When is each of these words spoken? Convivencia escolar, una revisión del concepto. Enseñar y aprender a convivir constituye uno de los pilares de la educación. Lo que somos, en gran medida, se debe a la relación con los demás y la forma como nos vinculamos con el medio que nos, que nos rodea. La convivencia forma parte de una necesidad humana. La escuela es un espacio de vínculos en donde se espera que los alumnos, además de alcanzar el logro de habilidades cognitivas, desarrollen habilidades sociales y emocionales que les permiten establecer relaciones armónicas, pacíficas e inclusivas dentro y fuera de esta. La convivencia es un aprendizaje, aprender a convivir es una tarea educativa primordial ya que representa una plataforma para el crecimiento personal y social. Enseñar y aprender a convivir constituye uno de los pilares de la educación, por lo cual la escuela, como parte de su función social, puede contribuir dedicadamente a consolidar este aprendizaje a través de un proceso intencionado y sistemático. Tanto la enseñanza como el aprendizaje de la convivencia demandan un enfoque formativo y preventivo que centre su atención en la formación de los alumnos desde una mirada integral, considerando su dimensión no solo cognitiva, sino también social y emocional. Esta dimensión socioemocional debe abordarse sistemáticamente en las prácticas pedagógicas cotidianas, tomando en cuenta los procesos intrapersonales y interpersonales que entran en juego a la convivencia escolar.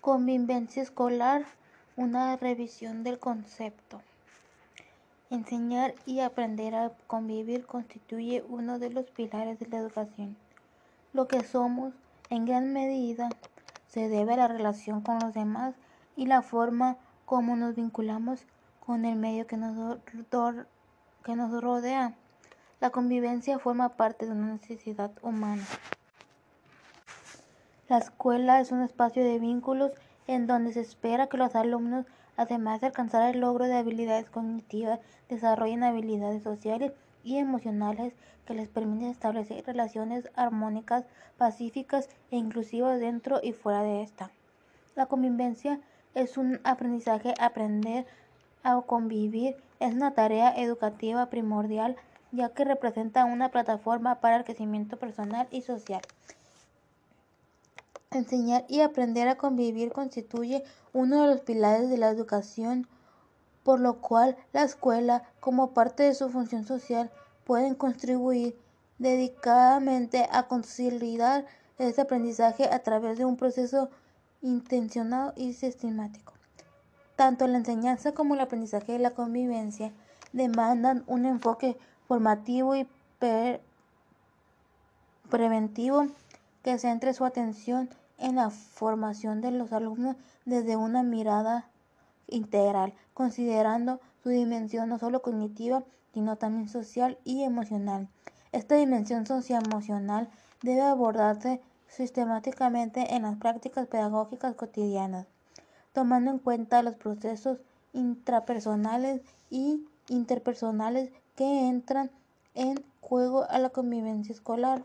Convivencia 0.00 0.80
escolar, 0.80 1.44
una 1.96 2.36
revisión 2.36 3.02
del 3.02 3.18
concepto. 3.18 4.00
Enseñar 5.28 5.92
y 6.06 6.20
aprender 6.20 6.76
a 6.76 6.92
convivir 7.08 7.66
constituye 7.66 8.44
uno 8.48 8.78
de 8.78 8.90
los 8.90 9.10
pilares 9.10 9.58
de 9.58 9.66
la 9.66 9.78
educación. 9.78 10.36
Lo 11.12 11.26
que 11.26 11.42
somos, 11.42 11.94
en 12.30 12.46
gran 12.46 12.72
medida, 12.72 13.28
se 13.88 14.08
debe 14.08 14.34
a 14.34 14.36
la 14.36 14.48
relación 14.48 15.00
con 15.00 15.18
los 15.18 15.34
demás 15.34 15.74
y 16.16 16.26
la 16.26 16.42
forma 16.42 16.96
como 17.26 17.56
nos 17.56 17.74
vinculamos 17.74 18.46
con 18.86 19.04
el 19.04 19.16
medio 19.16 19.48
que 19.48 19.56
nos, 19.56 19.98
que 21.24 21.34
nos 21.34 21.60
rodea. 21.60 22.14
La 22.80 22.90
convivencia 22.90 23.58
forma 23.58 23.96
parte 23.96 24.26
de 24.26 24.32
una 24.32 24.52
necesidad 24.52 25.10
humana. 25.22 25.64
La 27.88 27.96
escuela 27.96 28.60
es 28.60 28.70
un 28.70 28.82
espacio 28.82 29.24
de 29.24 29.38
vínculos 29.38 29.92
en 30.26 30.46
donde 30.46 30.74
se 30.74 30.80
espera 30.80 31.28
que 31.28 31.38
los 31.38 31.54
alumnos, 31.54 32.04
además 32.36 32.82
de 32.82 32.88
alcanzar 32.88 33.34
el 33.34 33.40
logro 33.40 33.64
de 33.64 33.78
habilidades 33.78 34.28
cognitivas, 34.28 35.00
desarrollen 35.30 35.82
habilidades 35.82 36.42
sociales 36.42 36.92
y 37.24 37.38
emocionales 37.38 38.12
que 38.46 38.52
les 38.52 38.68
permiten 38.68 39.08
establecer 39.08 39.64
relaciones 39.64 40.28
armónicas, 40.34 41.06
pacíficas 41.38 42.10
e 42.30 42.36
inclusivas 42.36 43.00
dentro 43.00 43.40
y 43.42 43.52
fuera 43.52 43.82
de 43.82 44.02
esta. 44.02 44.30
La 44.94 45.06
convivencia 45.06 45.80
es 46.14 46.36
un 46.36 46.60
aprendizaje, 46.64 47.32
aprender 47.40 48.04
a 48.64 48.78
convivir 48.82 49.56
es 49.80 49.94
una 49.94 50.12
tarea 50.12 50.52
educativa 50.54 51.30
primordial 51.30 51.96
ya 52.32 52.50
que 52.50 52.64
representa 52.64 53.24
una 53.24 53.48
plataforma 53.48 54.16
para 54.16 54.36
el 54.36 54.44
crecimiento 54.44 54.98
personal 54.98 55.48
y 55.50 55.62
social. 55.62 56.02
Enseñar 58.18 58.64
y 58.66 58.80
aprender 58.80 59.28
a 59.28 59.38
convivir 59.38 59.92
constituye 59.92 60.64
uno 60.92 61.22
de 61.22 61.28
los 61.28 61.40
pilares 61.42 61.88
de 61.88 61.98
la 61.98 62.08
educación, 62.08 62.88
por 63.62 63.78
lo 63.78 64.00
cual 64.00 64.36
la 64.52 64.64
escuela, 64.64 65.22
como 65.38 65.72
parte 65.72 66.02
de 66.02 66.14
su 66.14 66.28
función 66.28 66.64
social, 66.66 67.12
puede 67.44 67.76
contribuir 67.76 68.58
dedicadamente 68.98 70.26
a 70.32 70.48
consolidar 70.48 71.46
este 71.78 72.00
aprendizaje 72.00 72.68
a 72.68 72.80
través 72.80 73.18
de 73.18 73.24
un 73.24 73.36
proceso 73.36 73.88
intencionado 74.42 75.32
y 75.36 75.52
sistemático. 75.52 76.32
Tanto 77.14 77.46
la 77.46 77.58
enseñanza 77.58 78.12
como 78.12 78.34
el 78.34 78.40
aprendizaje 78.40 78.94
de 78.94 78.98
la 78.98 79.12
convivencia 79.12 79.92
demandan 80.32 81.04
un 81.06 81.24
enfoque 81.24 81.78
formativo 82.08 82.74
y 82.74 82.88
preventivo 85.30 86.08
que 86.64 86.78
centre 86.78 87.14
su 87.14 87.24
atención 87.24 87.88
en 88.18 88.36
la 88.36 88.50
formación 88.50 89.40
de 89.40 89.50
los 89.50 89.72
alumnos 89.72 90.16
desde 90.44 90.76
una 90.76 91.02
mirada 91.02 91.68
integral, 92.26 92.92
considerando 93.14 94.00
su 94.22 94.28
dimensión 94.28 94.88
no 94.88 94.98
solo 94.98 95.22
cognitiva, 95.22 95.82
sino 96.12 96.36
también 96.36 96.68
social 96.68 97.18
y 97.24 97.42
emocional. 97.42 98.08
Esta 98.52 98.76
dimensión 98.76 99.26
socioemocional 99.26 100.28
debe 100.62 100.82
abordarse 100.82 101.60
sistemáticamente 101.88 103.14
en 103.14 103.22
las 103.22 103.36
prácticas 103.36 103.86
pedagógicas 103.86 104.54
cotidianas, 104.54 105.26
tomando 105.92 106.30
en 106.30 106.38
cuenta 106.38 106.82
los 106.82 106.96
procesos 106.96 107.58
intrapersonales 107.92 109.22
y 109.50 109.86
interpersonales 110.08 111.10
que 111.36 111.68
entran 111.68 112.10
en 112.54 112.82
juego 113.00 113.44
a 113.48 113.58
la 113.58 113.70
convivencia 113.70 114.32
escolar. 114.32 114.82